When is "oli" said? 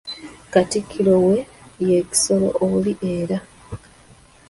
2.67-2.93